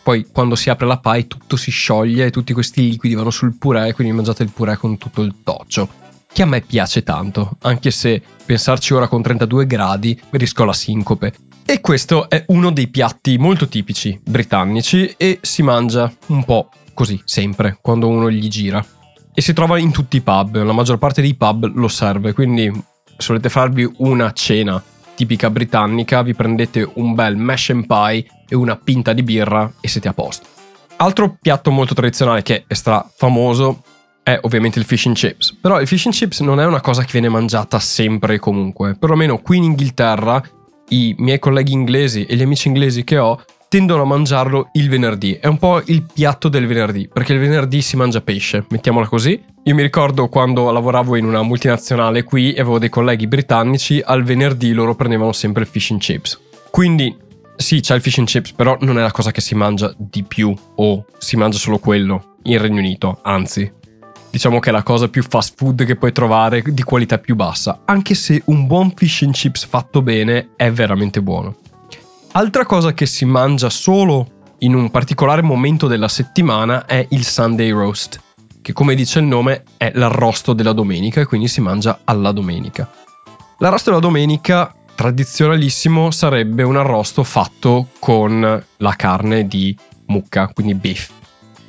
poi 0.02 0.26
quando 0.30 0.54
si 0.54 0.70
apre 0.70 0.86
la 0.86 0.98
pie 0.98 1.26
tutto 1.26 1.56
si 1.56 1.70
scioglie 1.70 2.26
e 2.26 2.30
tutti 2.30 2.52
questi 2.52 2.90
liquidi 2.90 3.16
vanno 3.16 3.30
sul 3.30 3.56
purè 3.56 3.92
quindi 3.92 4.14
mangiate 4.14 4.44
il 4.44 4.52
purè 4.52 4.76
con 4.76 4.98
tutto 4.98 5.20
il 5.20 5.34
toccio 5.42 5.88
che 6.32 6.42
a 6.42 6.46
me 6.46 6.60
piace 6.60 7.02
tanto 7.02 7.56
anche 7.62 7.90
se 7.90 8.22
pensarci 8.44 8.94
ora 8.94 9.08
con 9.08 9.22
32 9.22 9.66
gradi 9.66 10.20
rischio 10.30 10.64
la 10.64 10.72
sincope. 10.72 11.32
E 11.64 11.80
questo 11.80 12.28
è 12.28 12.44
uno 12.48 12.70
dei 12.70 12.86
piatti 12.86 13.38
molto 13.38 13.66
tipici 13.66 14.20
britannici 14.22 15.14
e 15.16 15.38
si 15.42 15.62
mangia 15.62 16.12
un 16.26 16.44
po' 16.44 16.68
così 16.96 17.20
sempre 17.26 17.76
quando 17.82 18.08
uno 18.08 18.30
gli 18.30 18.48
gira 18.48 18.84
e 19.34 19.42
si 19.42 19.52
trova 19.52 19.78
in 19.78 19.92
tutti 19.92 20.16
i 20.16 20.22
pub, 20.22 20.62
la 20.62 20.72
maggior 20.72 20.96
parte 20.96 21.20
dei 21.20 21.34
pub 21.34 21.70
lo 21.74 21.88
serve, 21.88 22.32
quindi 22.32 22.72
se 23.18 23.26
volete 23.28 23.50
farvi 23.50 23.86
una 23.98 24.32
cena 24.32 24.82
tipica 25.14 25.50
britannica 25.50 26.22
vi 26.22 26.34
prendete 26.34 26.90
un 26.94 27.14
bel 27.14 27.36
mash 27.36 27.68
and 27.68 27.86
pie 27.86 28.26
e 28.48 28.54
una 28.54 28.76
pinta 28.76 29.12
di 29.12 29.22
birra 29.22 29.70
e 29.78 29.88
siete 29.88 30.08
a 30.08 30.14
posto. 30.14 30.46
Altro 30.96 31.36
piatto 31.38 31.70
molto 31.70 31.92
tradizionale 31.92 32.42
che 32.42 32.64
è 32.66 32.72
stra 32.72 33.06
famoso 33.14 33.82
è 34.22 34.38
ovviamente 34.40 34.78
il 34.78 34.86
fish 34.86 35.04
and 35.04 35.16
chips, 35.16 35.54
però 35.60 35.78
il 35.82 35.86
fish 35.86 36.06
and 36.06 36.14
chips 36.14 36.40
non 36.40 36.58
è 36.58 36.64
una 36.64 36.80
cosa 36.80 37.02
che 37.02 37.12
viene 37.12 37.28
mangiata 37.28 37.78
sempre 37.78 38.34
e 38.34 38.38
comunque, 38.38 38.96
perlomeno 38.96 39.36
qui 39.38 39.58
in 39.58 39.64
Inghilterra 39.64 40.42
i 40.88 41.14
miei 41.18 41.38
colleghi 41.38 41.72
inglesi 41.72 42.24
e 42.24 42.36
gli 42.36 42.42
amici 42.42 42.68
inglesi 42.68 43.04
che 43.04 43.18
ho 43.18 43.38
tendono 43.76 44.04
a 44.04 44.06
mangiarlo 44.06 44.70
il 44.72 44.88
venerdì. 44.88 45.34
È 45.34 45.46
un 45.46 45.58
po' 45.58 45.82
il 45.84 46.06
piatto 46.10 46.48
del 46.48 46.66
venerdì, 46.66 47.10
perché 47.12 47.34
il 47.34 47.38
venerdì 47.38 47.82
si 47.82 47.98
mangia 47.98 48.22
pesce, 48.22 48.64
mettiamola 48.70 49.06
così. 49.06 49.38
Io 49.64 49.74
mi 49.74 49.82
ricordo 49.82 50.28
quando 50.28 50.70
lavoravo 50.70 51.14
in 51.14 51.26
una 51.26 51.42
multinazionale 51.42 52.22
qui 52.22 52.54
e 52.54 52.60
avevo 52.62 52.78
dei 52.78 52.88
colleghi 52.88 53.26
britannici, 53.26 54.00
al 54.02 54.22
venerdì 54.22 54.72
loro 54.72 54.94
prendevano 54.94 55.32
sempre 55.32 55.64
il 55.64 55.68
fish 55.68 55.90
and 55.90 56.00
chips. 56.00 56.40
Quindi 56.70 57.14
sì, 57.54 57.80
c'è 57.80 57.94
il 57.96 58.00
fish 58.00 58.16
and 58.16 58.28
chips, 58.28 58.52
però 58.52 58.78
non 58.80 58.96
è 58.98 59.02
la 59.02 59.12
cosa 59.12 59.30
che 59.30 59.42
si 59.42 59.54
mangia 59.54 59.92
di 59.94 60.22
più 60.22 60.54
o 60.76 61.04
si 61.18 61.36
mangia 61.36 61.58
solo 61.58 61.76
quello 61.76 62.36
in 62.44 62.56
Regno 62.56 62.78
Unito, 62.78 63.18
anzi. 63.24 63.70
Diciamo 64.30 64.58
che 64.58 64.70
è 64.70 64.72
la 64.72 64.82
cosa 64.82 65.08
più 65.08 65.22
fast 65.22 65.52
food 65.54 65.84
che 65.84 65.96
puoi 65.96 66.12
trovare 66.12 66.62
di 66.64 66.82
qualità 66.82 67.18
più 67.18 67.34
bassa, 67.34 67.82
anche 67.84 68.14
se 68.14 68.40
un 68.46 68.66
buon 68.66 68.94
fish 68.96 69.20
and 69.20 69.34
chips 69.34 69.66
fatto 69.66 70.00
bene 70.00 70.52
è 70.56 70.72
veramente 70.72 71.20
buono. 71.20 71.56
Altra 72.36 72.66
cosa 72.66 72.92
che 72.92 73.06
si 73.06 73.24
mangia 73.24 73.70
solo 73.70 74.54
in 74.58 74.74
un 74.74 74.90
particolare 74.90 75.40
momento 75.40 75.86
della 75.86 76.06
settimana 76.06 76.84
è 76.84 77.06
il 77.12 77.24
Sunday 77.24 77.70
roast, 77.70 78.20
che 78.60 78.74
come 78.74 78.94
dice 78.94 79.20
il 79.20 79.24
nome 79.24 79.62
è 79.78 79.90
l'arrosto 79.94 80.52
della 80.52 80.74
domenica 80.74 81.22
e 81.22 81.24
quindi 81.24 81.48
si 81.48 81.62
mangia 81.62 82.00
alla 82.04 82.32
domenica. 82.32 82.90
L'arrosto 83.60 83.88
della 83.88 84.02
domenica 84.02 84.70
tradizionalissimo 84.94 86.10
sarebbe 86.10 86.62
un 86.62 86.76
arrosto 86.76 87.24
fatto 87.24 87.88
con 87.98 88.64
la 88.76 88.92
carne 88.96 89.46
di 89.46 89.74
mucca, 90.08 90.50
quindi 90.52 90.74
beef. 90.74 91.10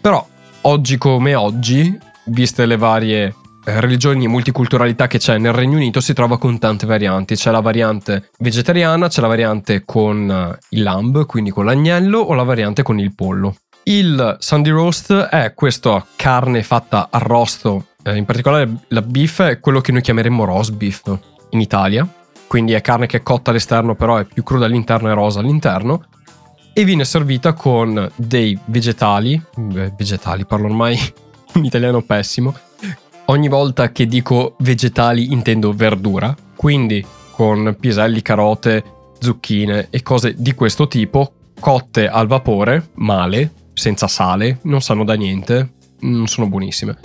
Però 0.01 0.27
oggi 0.63 0.97
come 0.97 1.33
oggi, 1.33 1.97
viste 2.25 2.65
le 2.65 2.75
varie 2.75 3.35
religioni 3.75 4.25
e 4.25 4.27
multiculturalità 4.27 5.07
che 5.07 5.17
c'è 5.17 5.37
nel 5.37 5.53
Regno 5.53 5.75
Unito 5.75 5.99
si 5.99 6.13
trova 6.13 6.37
con 6.37 6.57
tante 6.57 6.85
varianti. 6.85 7.35
C'è 7.35 7.51
la 7.51 7.59
variante 7.59 8.29
vegetariana, 8.39 9.07
c'è 9.07 9.21
la 9.21 9.27
variante 9.27 9.83
con 9.85 10.29
eh, 10.29 10.57
il 10.69 10.83
lamb, 10.83 11.25
quindi 11.25 11.49
con 11.49 11.65
l'agnello, 11.65 12.19
o 12.19 12.33
la 12.33 12.43
variante 12.43 12.83
con 12.83 12.99
il 12.99 13.13
pollo. 13.13 13.55
Il 13.83 14.35
Sunday 14.39 14.71
roast 14.71 15.13
è 15.13 15.53
questa 15.53 16.05
carne 16.15 16.63
fatta 16.63 17.07
arrosto, 17.09 17.87
eh, 18.03 18.15
in 18.15 18.25
particolare 18.25 18.69
la 18.89 19.01
beef 19.01 19.41
è 19.41 19.59
quello 19.59 19.79
che 19.79 19.91
noi 19.91 20.01
chiameremmo 20.01 20.43
roast 20.43 20.73
beef 20.73 21.17
in 21.51 21.61
Italia, 21.61 22.07
quindi 22.47 22.73
è 22.73 22.81
carne 22.81 23.05
che 23.05 23.17
è 23.17 23.23
cotta 23.23 23.51
all'esterno 23.51 23.95
però 23.95 24.17
è 24.17 24.25
più 24.25 24.43
cruda 24.43 24.65
all'interno 24.65 25.09
e 25.09 25.13
rosa 25.13 25.39
all'interno, 25.39 26.05
e 26.73 26.83
viene 26.83 27.05
servita 27.05 27.53
con 27.53 28.11
dei 28.15 28.57
vegetali, 28.65 29.41
vegetali 29.55 30.45
parlo 30.45 30.67
ormai 30.67 30.97
un 31.55 31.65
italiano 31.65 32.01
pessimo, 32.01 32.53
Ogni 33.29 33.49
volta 33.49 33.91
che 33.91 34.05
dico 34.05 34.55
vegetali 34.59 35.33
intendo 35.33 35.73
verdura, 35.73 36.33
quindi 36.55 37.05
con 37.31 37.75
piselli, 37.77 38.21
carote, 38.21 38.83
zucchine 39.19 39.87
e 39.89 40.01
cose 40.01 40.33
di 40.37 40.53
questo 40.53 40.87
tipo, 40.87 41.33
cotte 41.59 42.07
al 42.07 42.27
vapore, 42.27 42.89
male, 42.95 43.51
senza 43.73 44.07
sale, 44.07 44.59
non 44.63 44.81
sanno 44.81 45.03
da 45.03 45.15
niente, 45.15 45.73
non 45.99 46.27
sono 46.27 46.47
buonissime. 46.47 46.97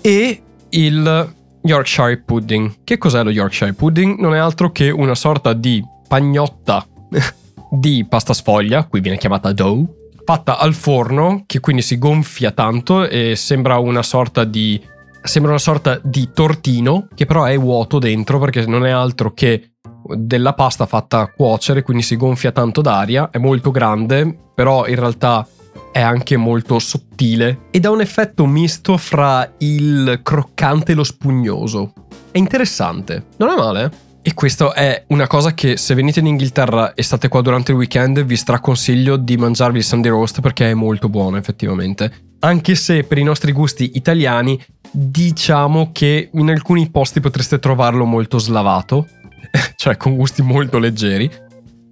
E 0.00 0.42
il 0.70 1.34
Yorkshire 1.62 2.18
pudding. 2.18 2.78
Che 2.82 2.98
cos'è 2.98 3.22
lo 3.22 3.30
Yorkshire 3.30 3.72
pudding? 3.72 4.18
Non 4.18 4.34
è 4.34 4.38
altro 4.38 4.72
che 4.72 4.90
una 4.90 5.14
sorta 5.14 5.52
di 5.52 5.80
pagnotta 6.08 6.84
di 7.70 8.04
pasta 8.08 8.34
sfoglia, 8.34 8.84
qui 8.84 9.00
viene 9.00 9.16
chiamata 9.16 9.52
dough, 9.52 9.88
fatta 10.24 10.58
al 10.58 10.74
forno, 10.74 11.44
che 11.46 11.60
quindi 11.60 11.82
si 11.82 11.98
gonfia 11.98 12.50
tanto 12.50 13.08
e 13.08 13.36
sembra 13.36 13.78
una 13.78 14.02
sorta 14.02 14.42
di 14.42 14.90
Sembra 15.24 15.52
una 15.52 15.60
sorta 15.60 16.00
di 16.02 16.30
tortino 16.34 17.06
che 17.14 17.26
però 17.26 17.44
è 17.44 17.56
vuoto 17.56 17.98
dentro 17.98 18.38
perché 18.38 18.66
non 18.66 18.84
è 18.84 18.90
altro 18.90 19.32
che 19.32 19.72
della 20.16 20.52
pasta 20.52 20.86
fatta 20.86 21.20
a 21.20 21.28
cuocere, 21.28 21.82
quindi 21.82 22.02
si 22.02 22.16
gonfia 22.16 22.50
tanto 22.50 22.80
d'aria, 22.80 23.30
è 23.30 23.38
molto 23.38 23.70
grande, 23.70 24.36
però 24.54 24.86
in 24.86 24.96
realtà 24.96 25.46
è 25.92 26.00
anche 26.00 26.36
molto 26.36 26.78
sottile 26.78 27.66
ed 27.70 27.84
ha 27.84 27.90
un 27.90 28.00
effetto 28.00 28.46
misto 28.46 28.96
fra 28.96 29.48
il 29.58 30.20
croccante 30.22 30.92
e 30.92 30.94
lo 30.94 31.04
spugnoso. 31.04 31.92
È 32.30 32.38
interessante, 32.38 33.26
non 33.36 33.50
è 33.50 33.56
male. 33.56 34.10
E 34.24 34.34
questa 34.34 34.72
è 34.72 35.04
una 35.08 35.26
cosa 35.26 35.52
che 35.52 35.76
se 35.76 35.94
venite 35.94 36.20
in 36.20 36.26
Inghilterra 36.26 36.94
e 36.94 37.02
state 37.02 37.26
qua 37.26 37.42
durante 37.42 37.72
il 37.72 37.78
weekend 37.78 38.22
vi 38.24 38.36
straconsiglio 38.36 39.16
di 39.16 39.36
mangiarvi 39.36 39.78
il 39.78 39.84
Sunday 39.84 40.10
roast 40.10 40.40
perché 40.40 40.70
è 40.70 40.74
molto 40.74 41.08
buono 41.08 41.36
effettivamente. 41.36 42.30
Anche 42.38 42.76
se 42.76 43.02
per 43.02 43.18
i 43.18 43.24
nostri 43.24 43.50
gusti 43.50 43.92
italiani 43.94 44.60
diciamo 44.92 45.90
che 45.92 46.28
in 46.32 46.50
alcuni 46.50 46.90
posti 46.90 47.20
potreste 47.20 47.58
trovarlo 47.58 48.04
molto 48.04 48.38
slavato, 48.38 49.08
cioè 49.76 49.96
con 49.96 50.14
gusti 50.16 50.42
molto 50.42 50.78
leggeri. 50.78 51.30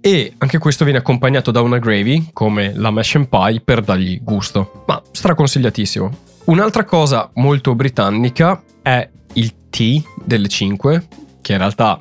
E 0.03 0.33
anche 0.37 0.57
questo 0.57 0.83
viene 0.83 0.99
accompagnato 0.99 1.51
da 1.51 1.61
una 1.61 1.77
gravy, 1.77 2.29
come 2.33 2.73
la 2.73 2.89
mash 2.89 3.15
and 3.15 3.27
pie, 3.27 3.61
per 3.61 3.81
dargli 3.81 4.19
gusto. 4.23 4.83
Ma 4.87 5.01
straconsigliatissimo. 5.11 6.29
Un'altra 6.45 6.85
cosa 6.85 7.29
molto 7.35 7.75
britannica 7.75 8.63
è 8.81 9.07
il 9.33 9.69
tea 9.69 10.01
delle 10.23 10.47
5, 10.47 11.07
che 11.41 11.51
in 11.51 11.57
realtà 11.59 11.99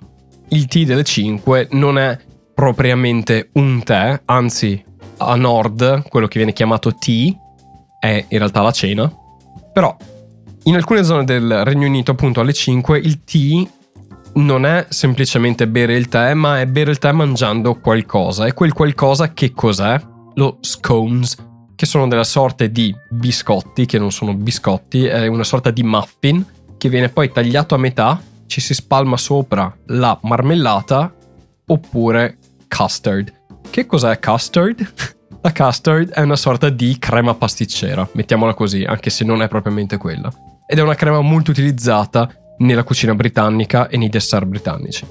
il 0.49 0.66
tea 0.66 0.87
delle 0.87 1.04
5 1.04 1.69
non 1.73 1.99
è 1.99 2.19
propriamente 2.54 3.50
un 3.54 3.83
tè, 3.83 4.21
anzi 4.25 4.83
a 5.19 5.35
nord 5.37 6.09
quello 6.09 6.26
che 6.26 6.38
viene 6.38 6.54
chiamato 6.54 6.95
tea 6.95 7.33
è 7.99 8.25
in 8.28 8.38
realtà 8.38 8.62
la 8.62 8.73
cena. 8.73 9.12
Però 9.73 9.95
in 10.64 10.74
alcune 10.74 11.04
zone 11.04 11.24
del 11.24 11.64
Regno 11.64 11.86
Unito, 11.86 12.10
appunto 12.10 12.40
alle 12.40 12.52
5, 12.52 12.98
il 12.98 13.24
tea 13.24 13.66
non 14.34 14.66
è 14.66 14.86
semplicemente 14.90 15.66
bere 15.66 15.96
il 15.96 16.08
tè, 16.08 16.34
ma 16.34 16.60
è 16.60 16.66
bere 16.66 16.90
il 16.90 16.98
tè 16.98 17.12
mangiando 17.12 17.80
qualcosa. 17.80 18.46
E 18.46 18.52
quel 18.52 18.72
qualcosa 18.72 19.32
che 19.32 19.52
cos'è? 19.52 20.00
Lo 20.34 20.58
scones, 20.60 21.36
che 21.74 21.86
sono 21.86 22.06
della 22.08 22.24
sorte 22.24 22.70
di 22.70 22.94
biscotti, 23.08 23.86
che 23.86 23.98
non 23.98 24.12
sono 24.12 24.34
biscotti, 24.34 25.06
è 25.06 25.26
una 25.26 25.44
sorta 25.44 25.70
di 25.70 25.82
muffin 25.82 26.44
che 26.76 26.88
viene 26.88 27.08
poi 27.08 27.32
tagliato 27.32 27.74
a 27.74 27.78
metà, 27.78 28.20
ci 28.46 28.60
si 28.60 28.74
spalma 28.74 29.16
sopra 29.16 29.74
la 29.86 30.18
marmellata 30.22 31.12
oppure 31.66 32.38
custard. 32.68 33.32
Che 33.68 33.86
cos'è 33.86 34.18
custard? 34.18 34.92
La 35.42 35.54
custard 35.54 36.10
è 36.10 36.20
una 36.20 36.36
sorta 36.36 36.68
di 36.68 36.98
crema 36.98 37.32
pasticcera, 37.34 38.06
mettiamola 38.12 38.52
così, 38.52 38.84
anche 38.84 39.08
se 39.08 39.24
non 39.24 39.40
è 39.40 39.48
propriamente 39.48 39.96
quella 39.96 40.30
ed 40.70 40.78
è 40.78 40.82
una 40.82 40.94
crema 40.94 41.20
molto 41.20 41.50
utilizzata 41.50 42.32
nella 42.58 42.84
cucina 42.84 43.12
britannica 43.16 43.88
e 43.88 43.96
nei 43.96 44.08
dessert 44.08 44.44
britannici. 44.44 45.04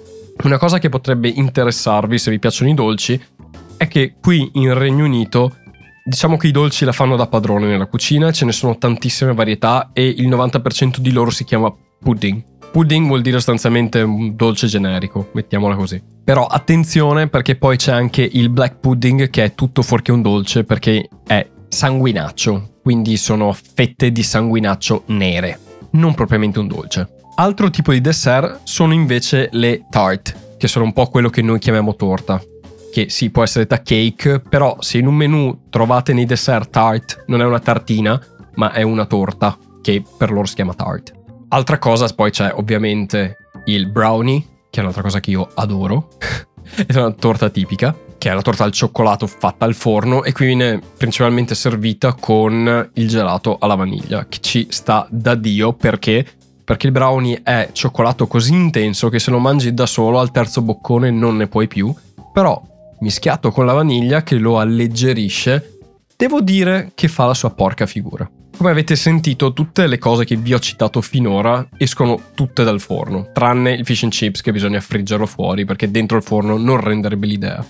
Una 0.43 0.57
cosa 0.57 0.79
che 0.79 0.87
potrebbe 0.87 1.27
interessarvi 1.27 2.17
se 2.17 2.31
vi 2.31 2.39
piacciono 2.39 2.69
i 2.69 2.73
dolci 2.73 3.21
è 3.75 3.85
che 3.89 4.15
qui 4.21 4.51
in 4.53 4.73
Regno 4.73 5.03
Unito 5.03 5.57
diciamo 6.05 6.37
che 6.37 6.47
i 6.47 6.51
dolci 6.51 6.85
la 6.85 6.93
fanno 6.93 7.17
da 7.17 7.27
padrone 7.27 7.67
nella 7.67 7.87
cucina, 7.87 8.31
ce 8.31 8.45
ne 8.45 8.53
sono 8.53 8.77
tantissime 8.77 9.33
varietà 9.33 9.89
e 9.91 10.07
il 10.07 10.29
90% 10.29 10.99
di 10.99 11.11
loro 11.11 11.29
si 11.29 11.43
chiama 11.43 11.75
pudding. 11.99 12.41
Pudding 12.71 13.07
vuol 13.07 13.21
dire 13.21 13.35
sostanzialmente 13.35 13.99
un 13.99 14.37
dolce 14.37 14.67
generico, 14.67 15.29
mettiamola 15.33 15.75
così. 15.75 16.01
Però 16.23 16.45
attenzione 16.45 17.27
perché 17.27 17.57
poi 17.57 17.75
c'è 17.75 17.91
anche 17.91 18.21
il 18.21 18.49
black 18.49 18.77
pudding 18.79 19.29
che 19.29 19.43
è 19.43 19.55
tutto 19.55 19.81
fuorché 19.81 20.13
un 20.13 20.21
dolce 20.21 20.63
perché 20.63 21.09
è 21.27 21.45
sanguinaccio, 21.69 22.79
quindi 22.81 23.15
sono 23.17 23.53
fette 23.53 24.11
di 24.11 24.23
sanguinaccio 24.23 25.03
nere, 25.07 25.59
non 25.91 26.13
propriamente 26.13 26.59
un 26.59 26.67
dolce. 26.67 27.07
Altro 27.35 27.69
tipo 27.69 27.93
di 27.93 28.01
dessert 28.01 28.61
sono 28.63 28.93
invece 28.93 29.47
le 29.53 29.85
tart, 29.89 30.57
che 30.57 30.67
sono 30.67 30.83
un 30.83 30.91
po' 30.91 31.07
quello 31.07 31.29
che 31.29 31.41
noi 31.41 31.59
chiamiamo 31.59 31.95
torta. 31.95 32.41
Che 32.91 33.09
sì, 33.09 33.29
può 33.29 33.43
essere 33.43 33.65
da 33.65 33.81
cake, 33.81 34.39
però 34.41 34.75
se 34.79 34.97
in 34.97 35.07
un 35.07 35.15
menù 35.15 35.67
trovate 35.69 36.11
nei 36.11 36.25
dessert 36.25 36.69
tart, 36.69 37.23
non 37.27 37.41
è 37.41 37.45
una 37.45 37.59
tartina, 37.59 38.19
ma 38.55 38.73
è 38.73 38.81
una 38.81 39.05
torta, 39.05 39.57
che 39.81 40.03
per 40.17 40.31
loro 40.31 40.47
si 40.47 40.55
chiama 40.55 40.73
tart. 40.73 41.13
Altra 41.49 41.77
cosa, 41.77 42.07
poi 42.07 42.31
c'è 42.31 42.51
ovviamente 42.53 43.37
il 43.65 43.89
brownie, 43.89 44.43
che 44.69 44.79
è 44.79 44.81
un'altra 44.81 45.03
cosa 45.03 45.19
che 45.19 45.29
io 45.29 45.49
adoro, 45.53 46.09
è 46.75 46.97
una 46.97 47.11
torta 47.11 47.49
tipica. 47.49 47.95
Che 48.19 48.29
è 48.29 48.33
la 48.33 48.43
torta 48.43 48.65
al 48.65 48.71
cioccolato 48.71 49.25
fatta 49.25 49.65
al 49.65 49.73
forno 49.73 50.23
e 50.23 50.33
qui 50.33 50.45
viene 50.45 50.79
principalmente 50.97 51.55
servita 51.55 52.13
con 52.13 52.91
il 52.93 53.07
gelato 53.07 53.57
alla 53.59 53.75
vaniglia, 53.75 54.27
che 54.27 54.39
ci 54.41 54.67
sta 54.69 55.07
da 55.09 55.33
Dio 55.33 55.73
perché 55.73 56.23
perché 56.69 56.85
il 56.85 56.93
brownie 56.93 57.41
è 57.41 57.69
cioccolato 57.71 58.27
così 58.27 58.53
intenso 58.53 59.09
che 59.09 59.17
se 59.17 59.31
lo 59.31 59.39
mangi 59.39 59.73
da 59.73 59.87
solo 59.87 60.19
al 60.19 60.29
terzo 60.29 60.61
boccone 60.61 61.09
non 61.09 61.35
ne 61.35 61.47
puoi 61.47 61.67
più, 61.67 61.91
però 62.31 62.61
mischiato 62.99 63.49
con 63.49 63.65
la 63.65 63.73
vaniglia 63.73 64.21
che 64.21 64.35
lo 64.35 64.59
alleggerisce, 64.59 65.79
devo 66.15 66.41
dire 66.41 66.91
che 66.93 67.07
fa 67.07 67.25
la 67.25 67.33
sua 67.33 67.49
porca 67.49 67.87
figura. 67.87 68.29
Come 68.55 68.69
avete 68.69 68.95
sentito, 68.95 69.51
tutte 69.53 69.87
le 69.87 69.97
cose 69.97 70.25
che 70.25 70.35
vi 70.35 70.53
ho 70.53 70.59
citato 70.59 71.01
finora 71.01 71.67
escono 71.75 72.21
tutte 72.35 72.63
dal 72.63 72.81
forno, 72.81 73.31
tranne 73.33 73.71
il 73.71 73.85
fish 73.85 74.03
and 74.03 74.11
chips 74.11 74.41
che 74.41 74.51
bisogna 74.51 74.79
friggerlo 74.79 75.25
fuori 75.25 75.65
perché 75.65 75.89
dentro 75.89 76.17
il 76.17 76.23
forno 76.23 76.57
non 76.57 76.79
renderebbe 76.79 77.25
l'idea. 77.25 77.65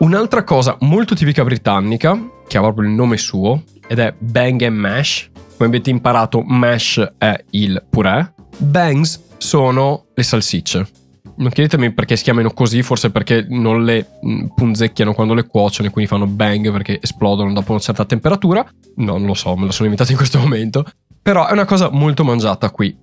Un'altra 0.00 0.44
cosa 0.44 0.78
molto 0.80 1.14
tipica 1.14 1.44
britannica, 1.44 2.18
che 2.48 2.56
ha 2.56 2.62
proprio 2.62 2.88
il 2.88 2.94
nome 2.94 3.18
suo, 3.18 3.64
ed 3.86 3.98
è 3.98 4.14
bang 4.18 4.62
and 4.62 4.76
mash. 4.76 5.30
Come 5.56 5.68
avete 5.68 5.90
imparato, 5.90 6.40
mash 6.40 7.12
è 7.18 7.44
il 7.50 7.84
purè, 7.88 8.32
Bangs 8.56 9.22
sono 9.36 10.06
le 10.14 10.22
salsicce. 10.22 10.88
Non 11.36 11.50
chiedetemi 11.50 11.92
perché 11.92 12.16
si 12.16 12.22
chiamano 12.22 12.50
così, 12.50 12.82
forse 12.82 13.10
perché 13.10 13.44
non 13.48 13.84
le 13.84 14.06
mm, 14.24 14.46
punzecchiano 14.54 15.12
quando 15.12 15.34
le 15.34 15.46
cuociono 15.46 15.88
e 15.88 15.92
quindi 15.92 16.10
fanno 16.10 16.26
bang 16.26 16.70
perché 16.72 16.98
esplodono 17.00 17.52
dopo 17.52 17.72
una 17.72 17.80
certa 17.80 18.06
temperatura. 18.06 18.66
No, 18.96 19.18
non 19.18 19.26
lo 19.26 19.34
so, 19.34 19.54
me 19.54 19.66
lo 19.66 19.70
sono 19.70 19.84
inventato 19.84 20.12
in 20.12 20.16
questo 20.16 20.38
momento. 20.38 20.84
Però 21.22 21.46
è 21.46 21.52
una 21.52 21.66
cosa 21.66 21.90
molto 21.90 22.24
mangiata 22.24 22.70
qui. 22.70 22.96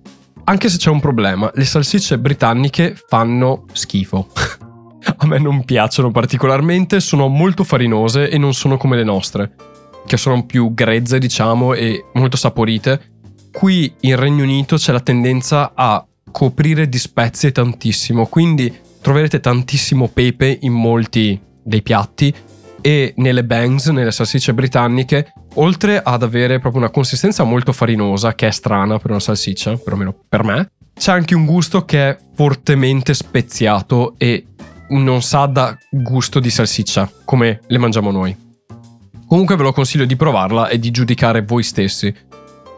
Anche 0.44 0.68
se 0.68 0.78
c'è 0.78 0.90
un 0.90 1.00
problema, 1.00 1.50
le 1.54 1.64
salsicce 1.64 2.18
britanniche 2.18 2.96
fanno 3.06 3.66
schifo. 3.72 4.28
A 5.16 5.26
me 5.26 5.38
non 5.38 5.64
piacciono 5.64 6.10
particolarmente, 6.10 7.00
sono 7.00 7.28
molto 7.28 7.64
farinose 7.64 8.28
e 8.28 8.38
non 8.38 8.54
sono 8.54 8.76
come 8.76 8.96
le 8.96 9.04
nostre, 9.04 9.52
che 10.06 10.16
sono 10.16 10.44
più 10.44 10.74
grezze, 10.74 11.18
diciamo, 11.18 11.74
e 11.74 12.06
molto 12.14 12.36
saporite. 12.36 13.12
Qui 13.52 13.94
in 14.00 14.16
Regno 14.16 14.42
Unito 14.42 14.76
c'è 14.76 14.92
la 14.92 15.00
tendenza 15.00 15.72
a 15.74 16.04
coprire 16.30 16.88
di 16.88 16.98
spezie 16.98 17.52
tantissimo, 17.52 18.26
quindi 18.26 18.72
troverete 19.00 19.40
tantissimo 19.40 20.08
pepe 20.08 20.58
in 20.62 20.72
molti 20.72 21.40
dei 21.62 21.82
piatti 21.82 22.34
e 22.80 23.12
nelle 23.16 23.44
bangs, 23.44 23.86
nelle 23.88 24.12
salsicce 24.12 24.54
britanniche, 24.54 25.32
oltre 25.54 26.00
ad 26.02 26.22
avere 26.22 26.58
proprio 26.58 26.82
una 26.82 26.90
consistenza 26.90 27.44
molto 27.44 27.72
farinosa, 27.72 28.34
che 28.34 28.48
è 28.48 28.50
strana 28.50 28.98
per 28.98 29.10
una 29.10 29.20
salsiccia, 29.20 29.76
perlomeno 29.76 30.14
per 30.28 30.44
me, 30.44 30.70
c'è 30.94 31.12
anche 31.12 31.34
un 31.34 31.44
gusto 31.44 31.84
che 31.84 32.08
è 32.08 32.18
fortemente 32.34 33.14
speziato 33.14 34.14
e 34.18 34.44
non 34.90 35.22
sa 35.22 35.46
da 35.46 35.76
gusto 35.90 36.40
di 36.40 36.50
salsiccia, 36.50 37.10
come 37.24 37.60
le 37.66 37.78
mangiamo 37.78 38.10
noi. 38.10 38.36
Comunque 39.26 39.56
ve 39.56 39.62
lo 39.62 39.72
consiglio 39.72 40.06
di 40.06 40.16
provarla 40.16 40.68
e 40.68 40.78
di 40.78 40.90
giudicare 40.90 41.42
voi 41.42 41.62
stessi 41.62 42.14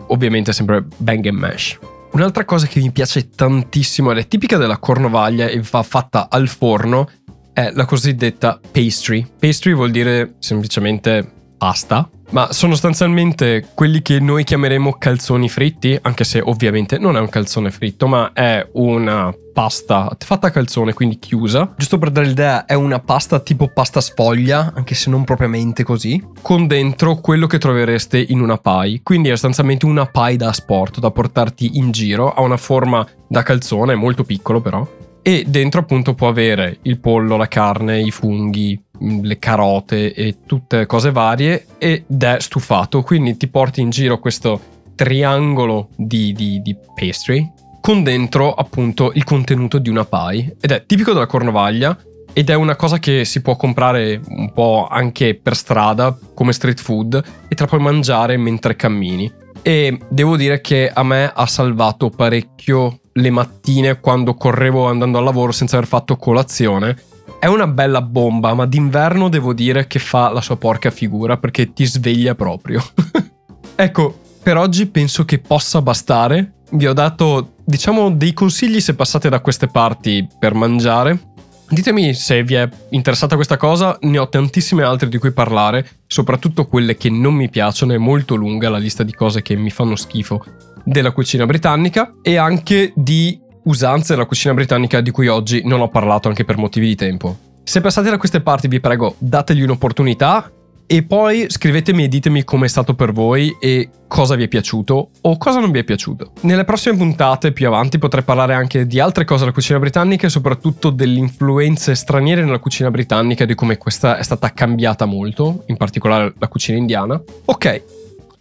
ovviamente 0.09 0.53
sempre 0.53 0.85
bang 0.97 1.27
and 1.27 1.39
mash. 1.39 1.79
Un'altra 2.13 2.45
cosa 2.45 2.67
che 2.67 2.81
mi 2.81 2.91
piace 2.91 3.31
tantissimo 3.31 4.11
ed 4.11 4.19
è 4.19 4.27
tipica 4.27 4.57
della 4.57 4.79
cornovaglia 4.79 5.47
e 5.47 5.63
va 5.71 5.83
fatta 5.83 6.29
al 6.29 6.49
forno 6.49 7.09
è 7.53 7.71
la 7.73 7.85
cosiddetta 7.85 8.61
pastry. 8.71 9.25
Pastry 9.39 9.75
vuol 9.75 9.91
dire 9.91 10.35
semplicemente 10.41 11.39
pasta, 11.57 12.09
ma 12.31 12.53
sono 12.53 12.73
sostanzialmente 12.73 13.69
quelli 13.75 14.03
che 14.03 14.19
noi 14.19 14.45
chiameremo 14.45 14.95
calzoni 14.95 15.49
fritti, 15.49 15.99
anche 16.03 16.25
se 16.25 16.41
ovviamente 16.41 16.99
non 16.99 17.17
è 17.17 17.21
un 17.21 17.29
calzone 17.29 17.71
fritto, 17.71 18.07
ma 18.09 18.33
è 18.33 18.67
una 18.73 19.33
pasta 19.61 20.17
fatta 20.19 20.47
a 20.47 20.51
calzone, 20.51 20.95
quindi 20.95 21.19
chiusa. 21.19 21.75
Giusto 21.77 21.99
per 21.99 22.11
dare 22.11 22.29
l'idea, 22.29 22.65
è 22.65 22.73
una 22.73 22.99
pasta 22.99 23.41
tipo 23.41 23.69
pasta 23.69 24.01
sfoglia, 24.01 24.73
anche 24.75 24.95
se 24.95 25.11
non 25.11 25.25
propriamente 25.25 25.83
così, 25.83 26.25
con 26.41 26.67
dentro 26.67 27.17
quello 27.17 27.47
che 27.47 27.59
trovereste 27.59 28.19
in 28.19 28.41
una 28.41 28.57
pie. 28.57 29.03
Quindi 29.03 29.29
è 29.29 29.33
sostanzialmente 29.33 29.85
una 29.85 30.07
pie 30.07 30.37
da 30.37 30.51
sport, 30.55 30.99
da 30.99 31.11
portarti 31.11 31.77
in 31.77 31.91
giro, 31.91 32.33
ha 32.33 32.41
una 32.41 32.57
forma 32.57 33.07
da 33.29 33.43
calzone, 33.43 33.95
molto 33.95 34.25
piccolo 34.25 34.63
però. 34.63 34.89
E 35.21 35.45
dentro 35.47 35.81
appunto 35.81 36.15
può 36.15 36.29
avere 36.29 36.79
il 36.83 36.99
pollo, 36.99 37.37
la 37.37 37.49
carne, 37.49 38.01
i 38.01 38.11
funghi, 38.11 38.83
le 39.21 39.39
carote 39.39 40.15
e 40.15 40.39
tutte 40.47 40.87
cose 40.87 41.13
varie 41.13 41.67
ed 41.77 42.23
è 42.23 42.37
stufato. 42.41 43.03
Quindi 43.03 43.37
ti 43.37 43.47
porti 43.49 43.83
in 43.83 43.91
giro 43.91 44.21
questo 44.21 44.59
triangolo 44.95 45.91
di, 45.97 46.33
di, 46.33 46.63
di 46.63 46.75
pastry 46.95 47.59
con 47.81 48.03
dentro 48.03 48.53
appunto 48.53 49.11
il 49.15 49.25
contenuto 49.25 49.79
di 49.79 49.89
una 49.89 50.05
pie 50.05 50.57
ed 50.61 50.71
è 50.71 50.85
tipico 50.85 51.13
della 51.13 51.27
cornovaglia 51.27 51.97
ed 52.33 52.51
è 52.51 52.55
una 52.55 52.77
cosa 52.77 52.99
che 52.99 53.25
si 53.25 53.43
può 53.43 53.57
comprare 53.57 54.21
un 54.29 54.53
po' 54.53 54.87
anche 54.89 55.35
per 55.35 55.57
strada 55.57 56.17
come 56.35 56.53
street 56.53 56.81
food 56.81 57.15
e 57.49 57.55
te 57.55 57.63
la 57.63 57.69
puoi 57.69 57.81
mangiare 57.81 58.37
mentre 58.37 58.77
cammini. 58.77 59.33
E 59.63 59.99
devo 60.09 60.37
dire 60.37 60.61
che 60.61 60.91
a 60.93 61.03
me 61.03 61.31
ha 61.35 61.47
salvato 61.47 62.09
parecchio 62.09 63.01
le 63.13 63.31
mattine 63.31 64.01
quando 64.01 64.35
correvo 64.35 64.87
andando 64.87 65.19
al 65.19 65.25
lavoro 65.25 65.53
senza 65.53 65.77
aver 65.77 65.89
fatto 65.89 66.17
colazione. 66.17 66.97
È 67.39 67.47
una 67.47 67.67
bella 67.67 68.03
bomba, 68.03 68.55
ma 68.55 68.67
d'inverno 68.67 69.29
devo 69.29 69.53
dire 69.53 69.87
che 69.87 69.99
fa 69.99 70.31
la 70.31 70.41
sua 70.41 70.57
porca 70.57 70.91
figura 70.91 71.37
perché 71.37 71.73
ti 71.73 71.85
sveglia 71.85 72.35
proprio. 72.35 72.83
ecco, 73.75 74.19
per 74.43 74.57
oggi 74.57 74.87
penso 74.87 75.25
che 75.25 75.39
possa 75.39 75.83
bastare. 75.83 76.55
Vi 76.71 76.87
ho 76.87 76.93
dato, 76.93 77.57
diciamo, 77.71 78.11
dei 78.11 78.35
consigli 78.35 78.81
se 78.81 78.95
passate 78.95 79.31
da 79.31 79.41
queste 79.41 79.69
parti 79.69 80.27
per 80.39 80.53
mangiare. 80.55 81.29
Ditemi 81.69 82.13
se 82.15 82.43
vi 82.43 82.55
è 82.55 82.69
interessata 82.91 83.37
questa 83.37 83.57
cosa, 83.57 83.97
ne 84.01 84.19
ho 84.19 84.29
tantissime 84.29 84.83
altre 84.83 85.09
di 85.09 85.19
cui 85.19 85.31
parlare, 85.31 85.89
soprattutto 86.07 86.67
quelle 86.67 86.97
che 86.97 87.09
non 87.09 87.33
mi 87.33 87.49
piacciono, 87.49 87.95
è 87.95 87.97
molto 87.97 88.35
lunga 88.35 88.69
la 88.69 88.77
lista 88.77 89.05
di 89.05 89.13
cose 89.13 89.41
che 89.41 89.55
mi 89.55 89.71
fanno 89.71 89.95
schifo 89.95 90.45
della 90.85 91.13
cucina 91.13 91.47
britannica 91.47 92.15
e 92.23 92.37
anche 92.37 92.93
di 92.97 93.39
usanze 93.65 94.15
della 94.15 94.27
cucina 94.27 94.53
britannica 94.53 95.01
di 95.01 95.13
cui 95.13 95.29
oggi 95.29 95.63
non 95.65 95.81
ho 95.81 95.89
parlato 95.89 96.27
anche 96.27 96.45
per 96.45 96.57
motivi 96.57 96.89
di 96.89 96.97
tempo. 96.97 97.39
Se 97.63 97.81
passate 97.81 98.11
da 98.11 98.19
queste 98.19 98.41
parti 98.41 98.67
vi 98.67 98.81
prego 98.81 99.15
dategli 99.19 99.63
un'opportunità 99.63 100.51
e 100.93 101.05
poi 101.05 101.47
scrivetemi 101.49 102.03
e 102.03 102.09
ditemi 102.09 102.43
com'è 102.43 102.67
stato 102.67 102.95
per 102.95 103.13
voi 103.13 103.57
e 103.61 103.91
cosa 104.09 104.35
vi 104.35 104.43
è 104.43 104.49
piaciuto 104.49 105.11
o 105.21 105.39
cosa 105.39 105.61
non 105.61 105.71
vi 105.71 105.79
è 105.79 105.85
piaciuto. 105.85 106.33
Nelle 106.41 106.65
prossime 106.65 106.97
puntate 106.97 107.53
più 107.53 107.69
avanti 107.69 107.99
potrei 107.99 108.25
parlare 108.25 108.55
anche 108.55 108.89
di 108.89 108.99
altre 108.99 109.25
cose 109.25 109.43
della 109.43 109.53
cucina 109.53 109.79
britannica 109.79 110.27
e 110.27 110.31
soprattutto 110.31 110.91
delle 110.91 111.21
influenze 111.21 111.95
straniere 111.95 112.43
nella 112.43 112.59
cucina 112.59 112.91
britannica 112.91 113.45
e 113.45 113.47
di 113.47 113.55
come 113.55 113.79
questa 113.79 114.19
è 114.19 114.23
stata 114.25 114.53
cambiata 114.53 115.05
molto, 115.05 115.63
in 115.69 115.77
particolare 115.77 116.35
la 116.37 116.49
cucina 116.49 116.79
indiana. 116.79 117.23
Ok, 117.45 117.83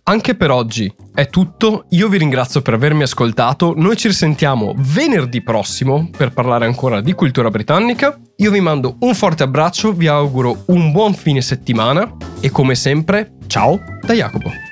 anche 0.05 0.33
per 0.33 0.49
oggi 0.49 0.91
è 1.13 1.27
tutto, 1.27 1.85
io 1.89 2.07
vi 2.07 2.17
ringrazio 2.17 2.63
per 2.63 2.73
avermi 2.73 3.03
ascoltato, 3.03 3.75
noi 3.77 3.95
ci 3.95 4.07
risentiamo 4.07 4.73
venerdì 4.75 5.43
prossimo 5.43 6.09
per 6.17 6.31
parlare 6.31 6.65
ancora 6.65 6.99
di 6.99 7.13
cultura 7.13 7.51
britannica, 7.51 8.19
io 8.41 8.51
vi 8.51 8.61
mando 8.61 8.95
un 8.99 9.15
forte 9.15 9.43
abbraccio, 9.43 9.91
vi 9.91 10.07
auguro 10.07 10.63
un 10.67 10.91
buon 10.91 11.13
fine 11.13 11.41
settimana 11.41 12.15
e 12.39 12.49
come 12.49 12.75
sempre, 12.75 13.33
ciao 13.47 13.79
da 14.01 14.13
Jacopo. 14.13 14.68